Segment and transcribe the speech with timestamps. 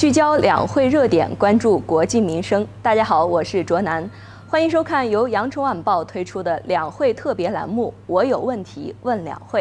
[0.00, 2.66] 聚焦两会热点，关注国际民生。
[2.80, 4.08] 大家好，我是卓楠，
[4.48, 9.60] 欢迎收看由羊城晚报推出的两会特别栏目《我有问题问两会》。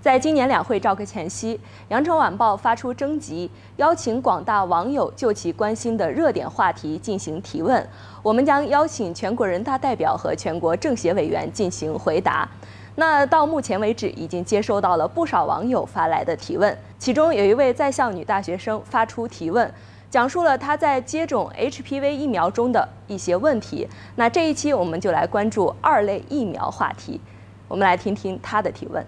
[0.00, 1.58] 在今年两会召开前夕，
[1.88, 7.84] 羊城晚报发出征集，邀请广大网友就其关心的热点话题进行提问。
[8.22, 12.48] 我们将邀请全国人大代表和全国政协委员进行回答。
[12.96, 19.72] 那到目前为止，已经接收到了不少网友发来的提问，其中有一位在校女大学生发出提问，
[20.08, 23.88] 讲述了她在接种 HPV 疫苗中的一些问题。
[24.14, 27.20] 那这一期我们就来关注二类疫苗话题，
[27.66, 29.04] 我们来听听她的提问。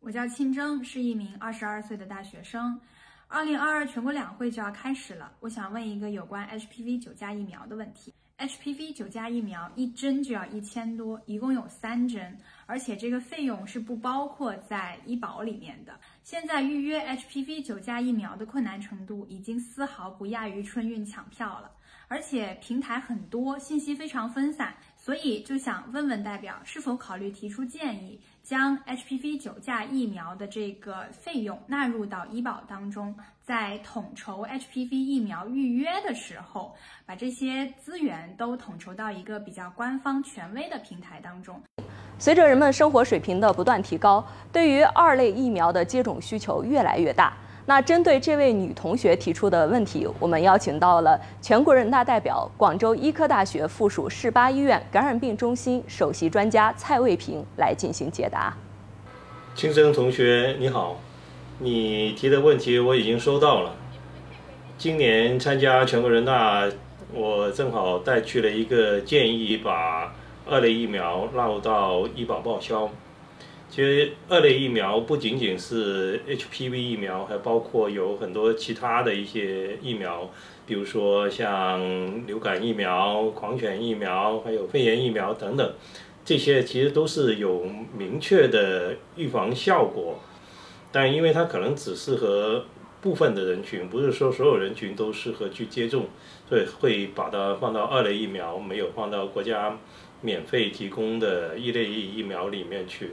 [0.00, 2.78] 我叫庆征，是一名二十二岁的大学生。
[3.28, 8.12] 二零二二全国两会就要开始了，我想问一个有关 HPV 九价疫苗的问题。
[8.40, 15.92] HPV 九价疫苗一针就要一千多，一共有三针，而且这个费用是不包括在医保里面的。
[16.22, 21.70] 现在预约 HPV 九价疫苗的困难程度已经丝毫不亚于春运抢票了，
[22.08, 24.74] 而且平台很多，信息非常分散。
[25.10, 41.60] 所以就想问问代表，是否考虑提出建议，将 HPV 九价疫苗的这个费用纳入到医保当中，在统筹 HPV 疫苗预约的时候，把这些资源都统筹到一个比较官方、权威的平台当中。
[42.16, 47.36] 随着人们生活水平的不断提高，对于二类疫苗的接种需求越来越大。
[47.66, 58.56] 那针对这位女同学提出的问题，我们邀请到了全国人大代表、广州医科大学附属市八医院感染病中心首席专家蔡卫平来进行解答。
[59.54, 60.96] 青生同学你好，
[61.58, 63.74] 你提的问题我已经收到了。
[64.78, 66.64] 今年参加全国人大，
[67.12, 70.12] 我正好带去了一个建议，把
[70.48, 72.88] 二类疫苗纳入到医保报销。
[73.70, 80.28] 其实二类疫苗不仅仅是 HPV 疫苗，还包括有很多其他的一些疫苗，
[80.66, 85.72] 比如说像流感疫苗、狂犬疫苗，还有肺炎疫苗等等，
[86.24, 87.64] 这些其实都是有
[87.96, 90.18] 明确的预防效果，
[90.90, 92.64] 但因为它可能只适合
[93.00, 96.06] 部分的人群，不是说所有人群都适合去接种，
[96.48, 99.78] 所以会把它放到二类疫苗，没有放到国家
[100.22, 103.12] 免费提供的一类疫苗里面去。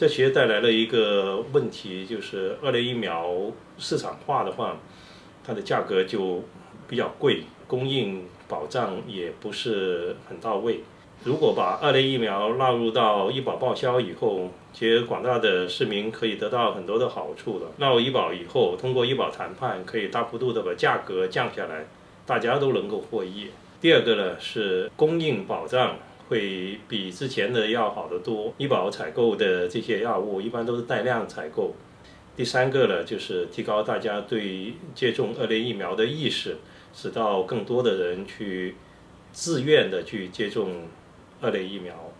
[0.00, 4.78] 这其实带来了一个问题，就是二类疫苗市场化的话，
[5.44, 6.42] 它的价格就
[6.88, 10.80] 比较贵，供应保障也不是很到位。
[11.22, 17.66] 如果把二类疫苗纳入到医保报销以后，其实广大的市民可以得到很多的好处的。
[17.76, 21.84] 纳入医保以后，通过医保谈判，可以大幅度的把价格降下来，
[22.24, 23.48] 大家都能够获益。
[23.82, 25.98] 第二个呢是供应保障。
[26.30, 28.54] 会比之前的要好得多。
[28.56, 31.74] 医保采购的这些药物一般都是带量采购。
[32.36, 36.56] 第三个呢，就是提高大家对接种二类疫苗的意识，
[36.94, 38.76] 使到更多的人去
[39.32, 40.86] 自愿的去接种
[41.40, 42.12] 二类疫苗。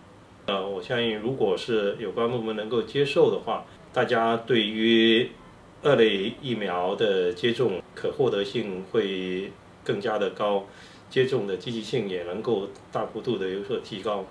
[0.47, 5.31] 呃，我相信，如果是有关部门能够接受的话，大家对于
[5.85, 9.53] 二类疫苗的接种可获得性会
[9.85, 10.67] 更加的高。
[11.11, 14.25] 接种的积极性也能够大幅度的有所提高。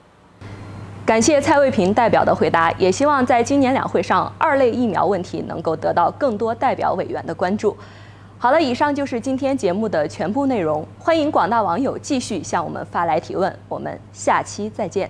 [1.05, 7.75] 感谢蔡卫平代表的回答，也希望在今年两会上，二类疫苗问题能够得到更多代表委员的关注。
[8.37, 15.09] 好了，以上就是今天节目的全部内容，欢迎广大网友继续向我们发来提问，我们下期再见。